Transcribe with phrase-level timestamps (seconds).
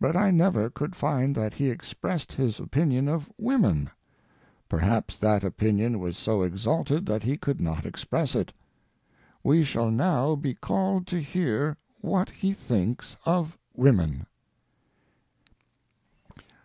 [0.00, 3.90] But I never could find that he expressed his opinion of women;
[4.68, 8.52] perhaps that opinion was so exalted that he could not express it.
[9.44, 14.26] We shall now be called to hear what he thinks of women."